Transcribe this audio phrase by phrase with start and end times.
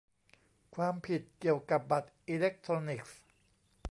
[0.75, 3.19] ความผิดเกี่ยวกับบัตรอิเล็กทรอนิกส์